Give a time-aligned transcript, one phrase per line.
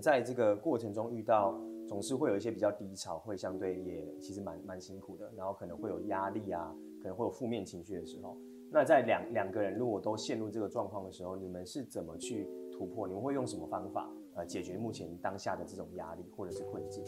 [0.00, 8.36] 在这个过程中遇到，总是会有一些比较低潮，会相对也其实蛮蛮辛苦的，然后可能会有压力啊，可能会有负面情绪的时候。
[8.72, 13.06] 那在两两个人如果都陷入这个状况的时候，你们是怎么去突破？
[13.06, 17.04] 你们会用什么方法呃解决目前当下的这种压力或者是困境？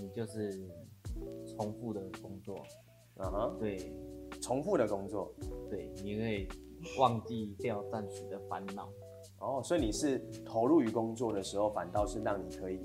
[0.00, 0.52] 你就是
[1.46, 2.60] 重复的工作，
[3.18, 3.78] 嗯哼，对，
[4.42, 5.32] 重复的工作，
[5.70, 6.48] 对，你可以
[6.98, 8.90] 忘记掉暂时的烦恼。
[9.38, 12.80] 哦，所以你是投入于工作的时候，反倒是让你可以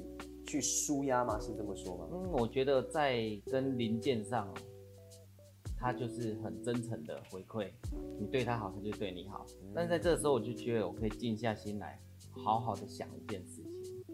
[0.45, 1.39] 去舒压吗？
[1.39, 2.07] 是这么说吗？
[2.11, 4.53] 嗯，我觉得在跟零件上。
[5.83, 7.71] 他就是很真诚的回馈，
[8.19, 9.43] 你对他好，他就对你好。
[9.73, 11.99] 但在这时候，我就觉得我可以静下心来，
[12.45, 13.63] 好好的想一件事。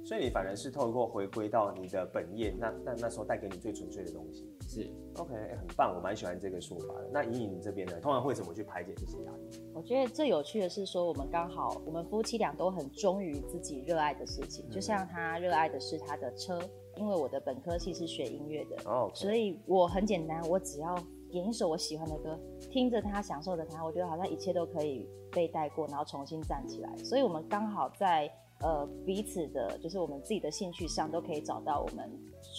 [0.08, 4.50] 所以你反而是透过回归到你的本业，那那那时候带给你最纯粹的东西。
[4.66, 7.10] 是，OK，很棒，我蛮喜欢这个说法的。
[7.12, 9.62] 那莹莹你这边呢，通常会怎么去排解这些压力？
[9.74, 16.58] 我觉得最有趣的是说，我们刚好我们夫妻俩都很忠于自己热爱的事情，嗯、就像他热爱的是他的车，
[16.96, 20.96] 因为我的本科系是学音乐的，哦，okay、所以我很简单，我只要。
[21.30, 22.40] 点一首我喜欢的歌，
[22.72, 26.96] 听着他，享受着他，我觉得好像一切都可以被带过，然后重新站起来。
[27.00, 32.10] 所以，我们刚好在呃彼此的，就是我们自己的兴趣上，都可以找到我们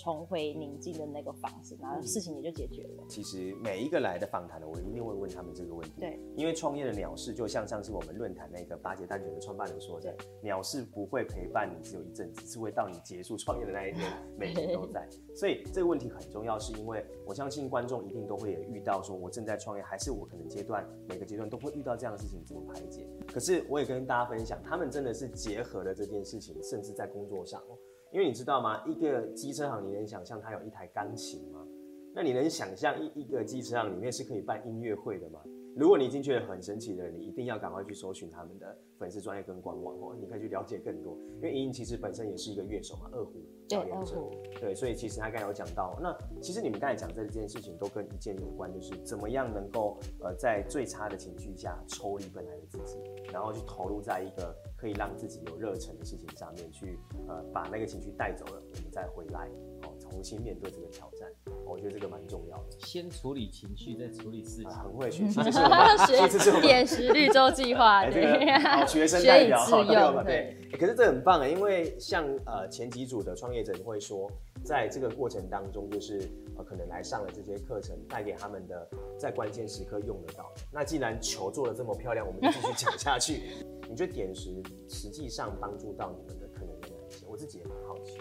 [0.02, 3.04] 重回宁静的那个方式，然后事情也就解决了。
[3.08, 6.00] 其实每一个来的访谈的，我一定会问他们这个问题。
[6.00, 15.08] 对，因为创业的鸟事，就像上次我们论坛那个八节蛋卷的创办人说的， 鸟事不会陪伴你只有一阵子，是会到你结束创业的那一天，每天都在。
[15.34, 23.06] 所以这个问题很重要，是因为我相信观众一定都会也遇到，说我正在创业，还是我可能阶段每个阶段都会遇到这样的事情，怎么排解？
[23.32, 27.62] 可是我也跟大家分享，他们真的是结合了这件事情，甚至在工作上。
[28.10, 28.82] 因为你知道吗？
[28.86, 31.66] 一个机车行，你能想象它有一台钢琴吗？
[32.14, 35.40] 那你能想象一一个机车行里面是可以办音乐会的吗？
[35.76, 41.18] 如果你已经觉得很神奇的人，你一定要赶快去搜寻他们的粉丝专业跟官网哦，你可以去了解更多。
[41.36, 43.34] 因为莹莹其实本身也是一个乐手嘛，二胡
[43.68, 44.16] 表演者，
[44.58, 52.98] 对，所以其实他刚才有讲到，那其实你们刚才讲这件事情都跟一件有关，就是怎么样能够呃在最差的情绪下抽离本来的自己，
[53.30, 54.56] 然后去投入在一个。
[54.78, 56.96] 可以让自己有热忱的事情上面去，
[57.26, 59.48] 呃，把那个情绪带走了，我们再回来，
[59.82, 61.28] 哦，重新面对这个挑战，
[61.66, 62.64] 我觉得这个蛮重要的。
[62.78, 64.68] 先处理情绪，再处理事情。
[64.70, 70.56] 啊、很会学习， 这是我们，这是我们点石绿洲计划，欸、这个好学生代表，好对。
[70.78, 74.30] 可是这很棒啊，因为像呃前几组的创业者你会说，
[74.62, 78.88] 在这个过程当中，就是呃可能来上了这些课程，带给他们的
[79.18, 80.52] 在关键时刻用得到。
[80.70, 83.66] 那既然球做的这么漂亮，我们就继续讲下去。
[83.88, 87.26] 你觉得点石实际上帮助到你们的可能有哪些？
[87.26, 88.18] 我自己也很好奇。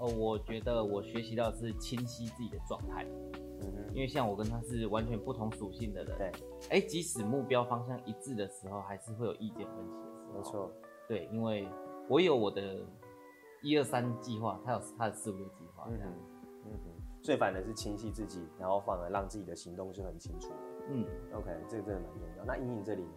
[0.00, 3.06] 哦，我觉得我学习到是清晰自己的状态。
[3.60, 6.18] 嗯哼，因为像我跟他是完全不同属性的人。
[6.18, 6.32] 对。
[6.70, 10.34] 哎，即使目标方向一致的时候，还是会有意见分歧的时候。
[10.34, 10.72] 没错。
[11.08, 11.66] 对，因为
[12.08, 12.84] 我有我的
[13.62, 15.86] 一二三计划，他有他的四五六计划。
[15.88, 16.12] 嗯哼。
[16.66, 16.90] 嗯哼。
[17.22, 20.56] 最反的是清晰自己，然后反而让自己的行动是很清楚的。
[20.90, 21.06] 嗯。
[21.32, 22.44] OK，这个真的蛮重要。
[22.44, 23.08] 那莹莹这里呢？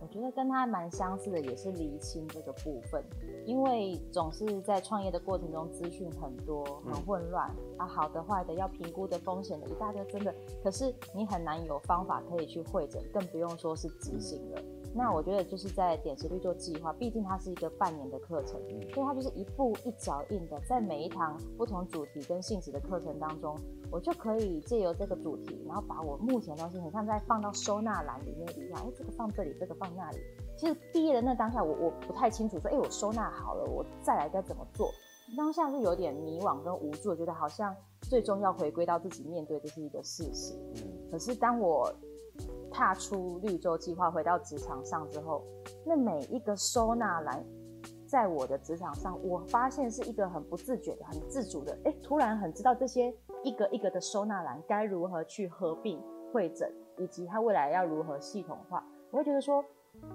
[0.00, 3.02] 我觉得跟他蛮相似的，也是厘清这个部分，
[3.44, 14.62] 因为总是在创业的过程中，资讯很多，很混乱、嗯、啊，好的坏的，要评估的风险的一大堆，真的，可是你很难有方法可以去会诊，更不用说是执行了。
[14.94, 18.60] 那我觉得就是在点石率做计划，毕竟它是一个半年的课程，
[18.92, 23.56] 所以它就是一步一脚印的，在每一堂不同主题跟性质的课程当中，
[23.90, 30.18] 我就可以借由这个主题，然后把我目前的东西很像在放到收纳篮里面一样，哎、欸，这个放这里，这个放那里。
[30.56, 34.90] 其实毕业的那当下我，我我不太清楚说，哎、欸，我收纳好了，我再来该怎么做？
[35.36, 40.54] 当下是有点迷惘跟无助，觉得好像最终要回归到自己面对这是一个事实。
[40.76, 41.92] 嗯，可是当我
[42.78, 45.42] 踏出绿洲计划，回到职场上之后，
[45.84, 47.44] 那每一个收纳栏，
[48.06, 56.00] 在我的职场上，我发现是一个很不自觉的、很自主的，哎，突然很知道这些一个一个的收纳栏该如何去合并、
[56.32, 58.86] 会整，以及它未来要如何系统化。
[59.10, 59.64] 我会觉得说，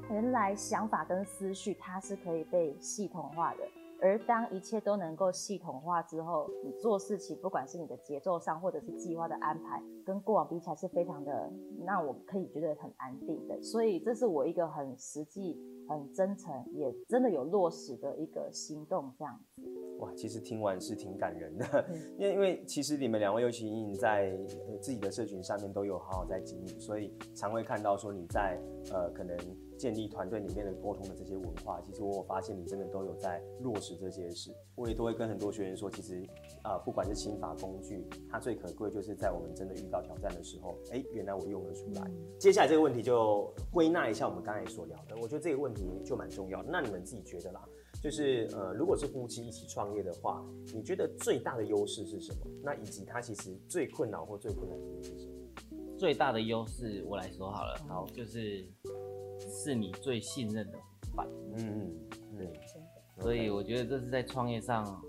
[0.10, 3.83] 原来想法跟思绪它是可以被系统化的。
[4.04, 11.50] 而当一切都能够系统化之后，你做事情，不管是你的节奏上，或者是计划的安排，跟过往比起来是非常的，
[11.86, 13.62] 让我可以觉得很安定的。
[13.62, 15.58] 所以这是我一个很实际、
[15.88, 19.64] 很真诚，也真的有落实的一个行动，这样子。
[20.00, 21.86] 哇，其实听完是挺感人的，
[22.20, 24.38] 因为因为其实你们两位尤其莹莹在
[24.82, 28.60] 自己的社群上面都有好好在经营，所以常会看到说你在
[28.92, 29.38] 呃可能。
[29.84, 34.50] 建立团队里面的沟通的这些文化，其实我发现你真的都有在落实这些事。
[34.76, 36.26] 我也都会跟很多学员说，其实
[36.62, 42.02] 啊、呃，不管是心法工具，它最可贵就是在我们真的遇到挑战的时候，哎、欸，原来我用得出来。
[42.06, 46.70] 嗯、接下来这个问题就归纳一下我们刚才所聊的，我觉得这个问题就蛮重要的。
[46.72, 47.68] 那你们自己觉得啦，
[48.02, 50.42] 就是呃，如果是夫妻一起创业的话，
[50.74, 52.50] 你觉得最大的优势是什么？
[52.64, 55.34] 那以及它其实最困扰或最困难的是什么？
[55.98, 58.66] 最大的优势我来说好了，好，就是
[59.54, 60.84] 是你最信任的伙
[61.16, 61.28] 伴。
[61.56, 61.96] 嗯
[62.34, 62.60] 嗯，对，
[63.20, 65.02] 所以我觉得这是在创业上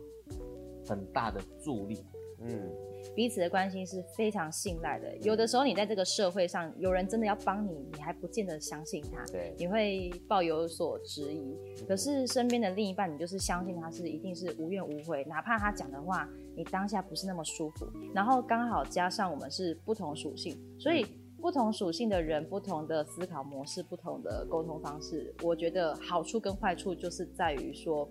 [0.87, 2.05] 很大的助力。
[2.41, 2.70] 嗯。
[3.14, 5.14] 彼此的关心是非常信赖的。
[5.19, 11.55] 有的时候，你在这个社会上，有人真的要帮你，你还不见得相信他，对，你会抱有所质疑。
[11.87, 17.87] 可是身边的另一半，你就是相信他是一定是无怨无悔，哪怕他讲的话你当下不是那么舒服。
[18.14, 21.06] 然后刚好加上我们是不同属性，所以
[21.44, 28.08] 不同属性的人，不同的思考模式，不同的沟通方式，我觉得好处跟坏处就是在于说。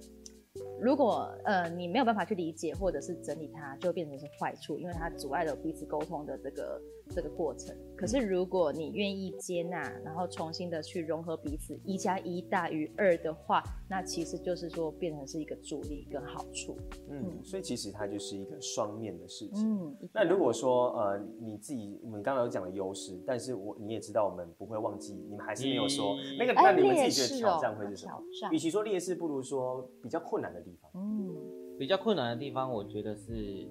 [0.79, 6.79] 如果呃你没有办法去理解或者是整理它，就变成是坏处，因为它阻碍了彼此沟通的这个
[7.13, 7.75] 这个过程。
[7.95, 16.75] 可是如果你愿意接纳，然后重新的去融合彼此，一加一大于二的话，那其实就是说变成是一个助力跟好处。
[17.09, 19.63] 嗯，嗯，所以其实它就是一个双面的事情。
[19.65, 28.13] 嗯，那如果说呃你自己我们刚刚有讲的优势，但是我你也知道我们不会忘记，你们还是没有说、嗯、那个，那你们自己觉得挑战会是什么？
[28.51, 30.91] 与其说劣势，不如说比较困难的地方。
[30.95, 31.33] 嗯，
[31.77, 33.65] 比较困难的地方，我觉得是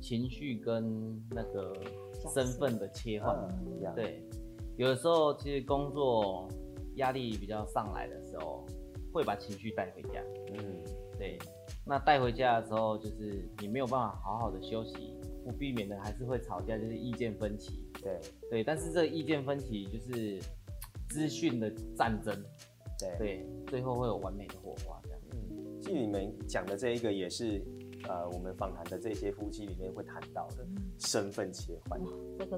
[0.00, 1.72] 情绪跟那个
[2.34, 3.36] 身份的切换。
[3.36, 4.22] 嗯、对，
[4.76, 6.48] 有的时候其实工作
[6.96, 8.64] 压力比较上来的时候，
[9.12, 10.22] 会把情绪带回家。
[10.52, 10.84] 嗯，
[11.18, 11.38] 对。
[11.86, 17.88] 那带回家的时候，就是你没有办法好好的休息，不避免的还是会吵架，就是意见分歧。
[18.02, 20.38] 对对，但是这个意见分歧就是
[21.08, 22.34] 资讯的战争。
[22.98, 25.00] 对对，最后会有完美的火花。
[25.80, 27.64] 其实你们讲的这一个也是，
[28.06, 30.66] 呃，我们访谈的这些夫妻里面会谈到的
[30.98, 32.00] 身份切换。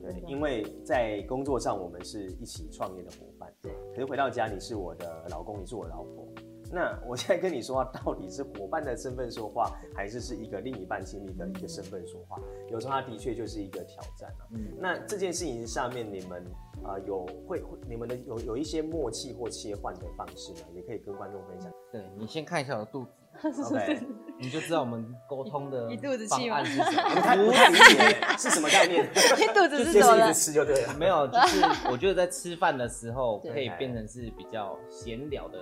[0.00, 3.72] 对，因为在工作上我们是一起创业的伙伴，对。
[3.94, 6.28] 可是回到家，你是我的老公，你是我的老婆。
[6.72, 12.40] 那我现在跟你说话，到底是伙伴的身份说话，还是是一个另一半心里的一个身份说话？
[12.68, 14.46] 有时候它的确就是一个挑战啊。
[14.52, 14.68] 嗯。
[14.78, 16.44] 那这件事情上面，你们
[16.84, 20.60] 啊、呃、有会会你们的有有一些默契或切换的方式呢？
[20.72, 21.72] 也可以跟观众分享。
[21.90, 23.10] 对，你先看一下我的肚子。
[23.64, 24.00] OK，
[24.40, 26.60] 你就知道我们沟通的一肚子气吗？
[27.14, 29.04] 不太不太理解是什么概念？
[29.38, 30.16] 一肚子是什么？
[30.18, 30.94] 一直吃就对了。
[30.98, 31.60] 没有，就是
[31.90, 35.58] 我觉得在吃饭的时候可以变成是比较闲聊的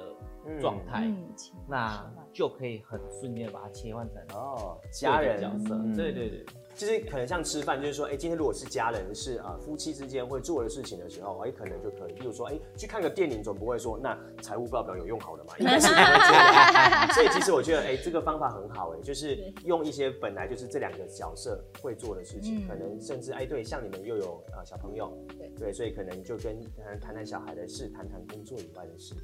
[0.60, 1.16] 状态，嗯、
[1.68, 5.76] 那就可以很瞬间把它切换成哦家人角色。
[5.96, 6.46] 对对对。
[6.76, 15.54] 就是可能像吃饭，就是说，哎、欸，今天如果是家人是啊、呃、夫妻之间会做的事情的时候，哎、欸，可能就可以，比如说，哎、欸，去看个电影，总不会说那财务报表有用好的嘛？
[15.58, 17.08] 应该是不会这样。
[17.14, 25.12] 所以其实我觉得，哎、欸，这个方法很好，哎，就是用一些本来就是这两个角色会做的事情，可能甚至哎、欸，对，像你们又有啊、呃、小朋友，
[25.58, 26.58] 对，所以可能就跟
[27.00, 29.14] 谈谈小孩的事，谈谈工作以外的事，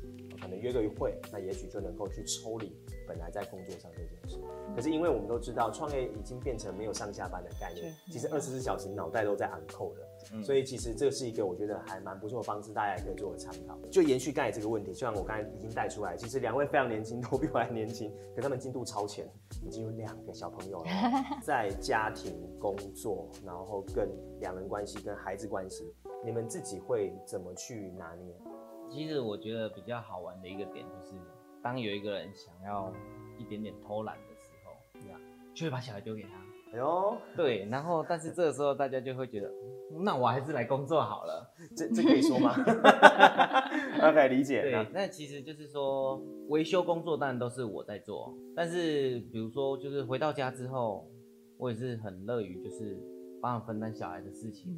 [0.41, 2.77] 可能约个会，那也许就能够去抽离
[3.07, 4.39] 本来在工作上这件事。
[4.75, 10.01] 可是因为我们都知道，创业已经变成没有上下班的概念，其实二十四小时脑袋都在 on call 的，
[10.33, 13.79] 嗯、所以其实这是一个我觉得还蛮不错的方式，大家也可以做个参考。
[13.91, 19.29] 就延续刚才这个问题，虽然我刚才已经带出来，其实两位非常年轻，都比我还年轻，可他们进度超前，
[19.67, 20.91] 已经有两个小朋友了，
[21.43, 24.09] 在家庭、工作，然后跟
[24.41, 25.95] 两人关系、跟孩子关系，
[26.25, 28.35] 你们自己会怎么去拿捏？
[28.91, 31.15] 其实我觉得比较好玩的一个点就是，
[31.63, 32.93] 当有一个人想要
[33.39, 34.73] 一点点偷懒的时候，
[35.55, 36.31] 就会把小孩丢给他。
[36.75, 39.49] 哎呦，对，然后但是这个时候大家就会觉得，
[40.03, 42.53] 那我还是来工作好了，这这可以说吗？
[44.03, 44.63] OK，理解。
[44.63, 51.09] 对，那其实就是说维修工作当然都是我在做，但是比如说就是回到家之后，
[51.59, 52.99] 我也是很乐于就是
[53.41, 54.77] 帮他分担小孩的事情，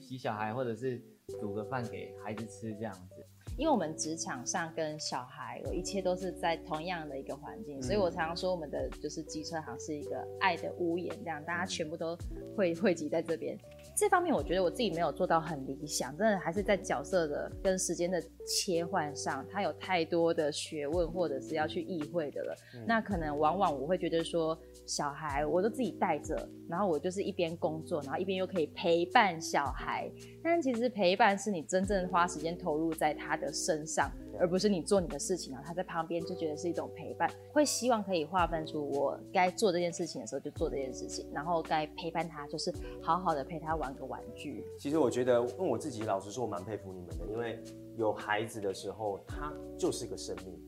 [0.00, 1.02] 洗小孩或者是
[1.38, 3.19] 煮个饭给孩子吃这样子。
[3.60, 12.16] 因为我们职场上跟小孩，我一切都是在同样的一个环境，所以我常常说我们的就是机车行是一个爱的屋檐，这样大家全部都
[12.56, 13.54] 会汇集在这边。
[13.96, 22.54] 这方面我觉得我自己没有做到很理想，真的还是在角色的跟时间的切换上，它有太多的学问或者是要去意会的了。
[22.86, 30.10] 那可能往往我会觉得说，小孩我都自己带着，然后我就是一边工作，然后一边又可以陪伴小孩。
[30.42, 37.30] 但其实陪伴是你真正花时间投入在他的身上，而不是你做你的事情，然后他在旁边就觉得是一种陪伴。
[37.52, 44.64] 会希望可以划分出我该做这件事情的时候就做这件事情，然后该陪伴他就是好好的陪他玩个玩具。
[44.78, 47.62] 其实我觉得，问我自己，老实说，我蛮佩服你们的，因为
[47.96, 50.58] 有孩子的时候，他就是个生命。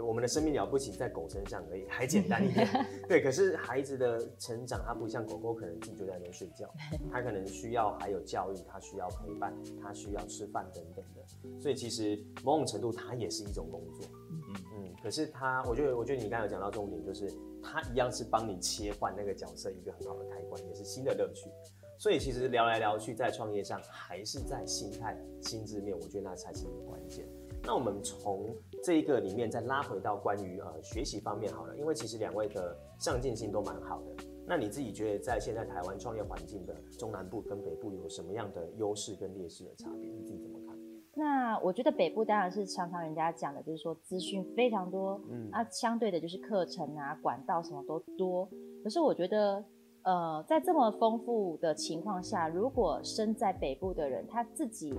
[0.00, 2.66] 对，我们的生命了不起，在狗身上而已，还简单一点。
[3.06, 6.72] 对，可是孩子的成长，他不像狗狗，可能自己就在那边睡觉，
[7.12, 11.60] 他可能需要还有教育，他需要陪伴，他需要吃饭等等的。
[11.60, 14.08] 所以其实某种程度，它也是一种工作。
[14.30, 17.30] 嗯嗯，可是他，我觉得，我觉得你刚才有讲到重点，就是
[17.62, 21.50] 他一样是帮你切换那个角色一个很好的开关，也是新的乐趣。
[21.98, 27.28] 所以其实聊来聊去，在创业上还是在心态、心智面，我觉得那才是一个关键。
[27.62, 34.24] 那我们从这一个里面再拉回到关于呃学习方面好了，因为其实两位的上进心都蛮好的。
[34.46, 40.10] 那你自己觉得在现在台湾创业环境的中南部跟北部有什么样的优势跟劣势的差别？
[40.10, 40.76] 你自己怎么看？
[41.14, 48.48] 那我觉得北部当然是常常人家讲的，就是说资讯非常多，嗯，啊，相对的就是课程啊、管道什么都多。
[48.82, 49.64] 可是我觉得。
[50.02, 54.94] 呃，在这么丰富的情况下，如果身在北部的人，他自己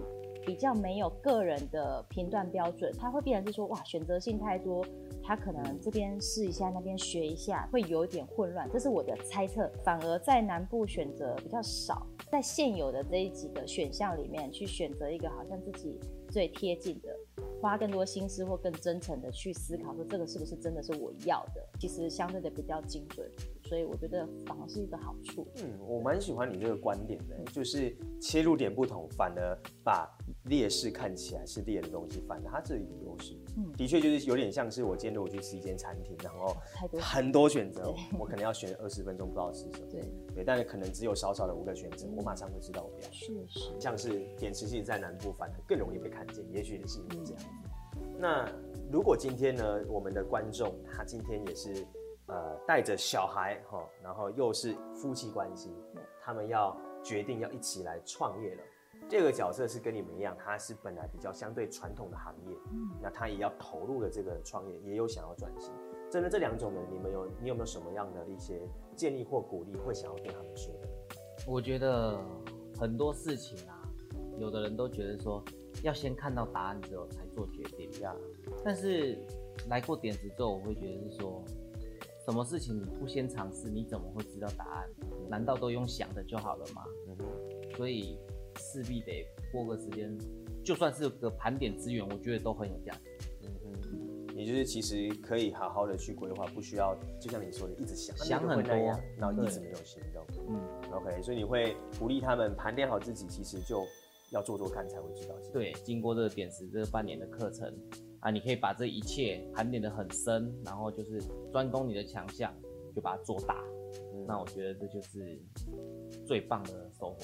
[0.45, 4.85] 比较没有个人的评断标准，他会变成是说，哇，选择性太多，
[5.23, 9.71] 他可能这边试一下，那边学一下，会有一点混乱，这是我的猜测。
[9.83, 17.15] 反而在南部选择比较少，在现有的这几个选项里面去选择一个好像自己最贴近的，
[17.61, 23.29] 花更多心思或更真诚的去思考，说这个是不是真的是我要的，其实相对的比较精准。
[23.71, 25.47] 所以我觉得反而是一个好处。
[25.63, 30.13] 嗯，我蛮喜欢你这个观点的，就是切入点不同，反而把
[30.43, 33.33] 劣势看起来是劣的东西，反而它是一个优势。
[33.55, 36.53] 嗯，的确就是有点像是我今天如果去吃一间餐厅，然后
[36.99, 39.87] 很多选择，我可能要选二十分钟不知道吃什么。
[39.89, 40.01] 对
[40.35, 43.09] 对，但是可能只有少少的五个选择，我马上会知道我不要。
[43.09, 47.47] 是是，像是点吃器在南部反而更容易被看见，也许也是因为这样子。
[48.19, 48.45] 那
[48.91, 51.87] 如果今天呢，我们的观众他今天也是。
[52.31, 55.69] 呃，带着小孩哈，然后又是夫妻关系，
[56.21, 58.63] 他们要决定要一起来创业了。
[59.09, 65.73] 这个角色是跟你们一样，他是本来比较相对传统的行业，嗯，那他也要投入了这个创业，也有想要转型。
[66.09, 68.61] 针对这两种人，你们有你有没有什么样的一些
[68.95, 70.87] 建议或鼓励，会想要跟他们说的？
[71.45, 72.17] 我觉得
[72.79, 73.83] 很多事情啊，
[74.37, 75.43] 有的人都觉得说
[75.83, 78.15] 要先看到答案之后才做决定，这样。
[78.63, 79.17] 但是
[79.67, 81.43] 来过点子之后，我会觉得是说。
[82.25, 84.89] 什么事情你不先尝试，你怎么会知道答案？
[85.29, 86.83] 难道都用想的就好了吗？
[87.07, 87.25] 嗯哼。
[87.75, 88.17] 所以
[88.59, 90.15] 势必得过个时间，
[90.63, 93.29] 就算是个盘点资源，我觉得都很有价值。
[93.43, 94.35] 嗯哼。
[94.35, 98.73] 也就是其实可以好好的去规划，不需要就像你说的一直想想很多，
[99.17, 100.23] 然后一直没有行动。
[100.47, 100.59] 嗯。
[100.91, 103.83] OK，所以你会鼓励他们盘点好自己，其实就
[104.31, 105.35] 要做做看才会知道。
[105.53, 107.73] 对，经过这个点子这半年的课程。
[108.21, 111.19] 啊，你可以把这一切盘点得很深，然后就是
[111.51, 112.53] 专攻你的强项，
[112.95, 113.63] 就把它做大。
[114.13, 115.41] 嗯，那我觉得这就是
[116.23, 117.17] 最棒的收获。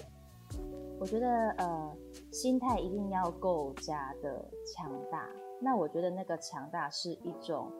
[1.00, 1.28] 我觉得
[1.60, 1.96] 呃，
[2.32, 5.30] 心态一定要够加的强大。
[5.62, 7.72] 那我觉得那个强大是一种，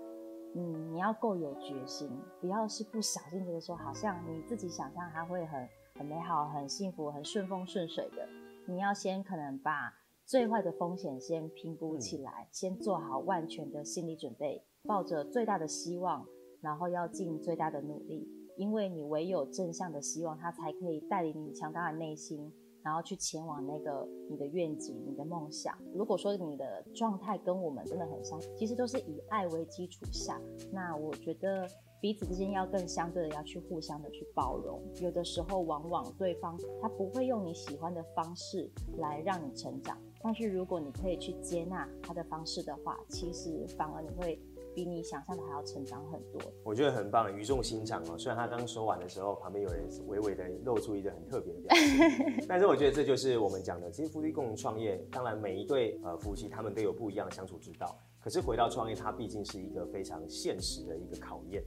[0.56, 2.08] 嗯，你要够有决心，
[2.40, 8.30] 不要是不小心觉得说，好像你自己想象它会很很美好、很幸福、很顺风顺水的。
[8.68, 9.94] 你要先可能把。
[10.30, 16.28] 最坏的风险先评估起来，嗯，先做好万全的心理准备，抱着最大的希望，
[16.60, 22.52] 然后要尽最大的努力，因为你唯有正向的希望，它才可以带领你强大的内心，
[22.88, 25.78] 然后去前往那个你的愿景、你的梦想。
[25.94, 30.40] 如果说你的状态跟我们真的很像，其实都是以爱为基础下，
[30.72, 31.68] 那我觉得。
[32.00, 44.40] 彼此之间要更相对的要去互相的去包容，有的时候往往对方他不会用你喜欢的方式来让你成长，但是如果你可以去接纳他的方式的话，其实反而你会
[44.78, 46.40] 比你想象的还要成长很多。
[46.64, 48.16] 我觉得很棒，语重心长哦。
[48.16, 57.98] 虽然他刚说完的时候，旁边有人微微的露出一个很特别的表情， 但是我觉得这就是我们讲的，其实夫妻共同创业，当然每一对呃夫妻他们都有不一样的相处之道。
[58.20, 61.64] 可是回到创业，它毕竟是一个非常现实的一个考验，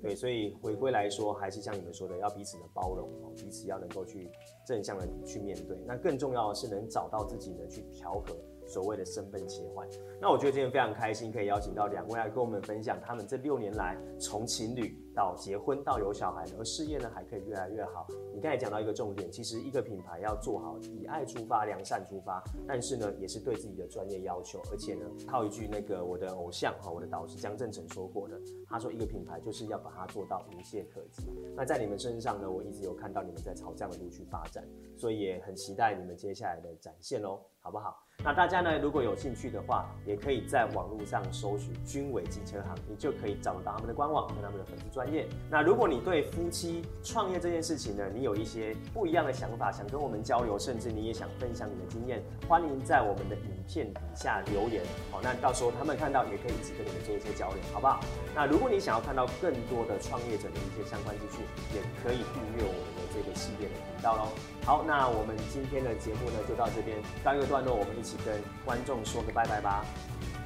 [0.00, 4.30] 对，所以回归来说，还是像你们说的，要彼此的包容哦，彼此要能够去
[4.66, 5.76] 正向的去面对。
[5.86, 8.34] 那更重要的是能找到自己呢，去调和
[8.66, 9.88] 所谓的身份切换。
[10.20, 18.06] 那我觉得今天非常开心，可以邀请到两位来跟我们分享他们这六年来从情侣到结婚到有小孩，而事业呢还可以越来越好。
[18.34, 31.28] 你刚才讲到一个重点，其实一个品牌要做好，以爱出发，良善出发，但是呢也是对自己的专业要求，而且呢套一句那个我的偶像哈，我的导师江振诚说过的，他说一个品牌就是要把它做到无懈可击。
[31.54, 34.64] 那在你们身上呢，我一直有看到你们在朝这样的路去发展，
[34.96, 38.03] 所以也很期待你们接下来的展现喽，好不好？
[38.22, 45.28] 那大家呢，如果有兴趣的话，也可以在网络上搜寻军伟机车行，你就可以找到他们的官网跟他们的粉丝专业。
[45.50, 54.82] 那如果你对夫妻创业这件事情呢，你有一些不一样的想法，想跟我们交流，甚至你也想分享你的经验，欢迎在我们的影片底下留言。
[55.10, 58.00] 好，那到时候他们看到也可以一起跟你们做一些交流，好不好？
[58.34, 61.44] 那如果你想要看到更多的创业者的一些相关资讯，
[61.74, 64.28] 也可以订阅我们的这个系列的频道喽。
[64.64, 68.34] 好，那我们今天的节目呢，就到这边告一个段落，我们一起跟
[68.66, 69.82] 观众说个拜拜吧，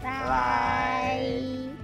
[0.01, 1.78] 拜拜。